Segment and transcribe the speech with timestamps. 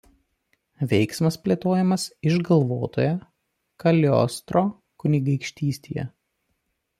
[0.93, 3.11] Veiksmas plėtojamas išgalvotoje
[3.85, 4.65] Kaliostro
[5.05, 6.09] kunigaikštystėje.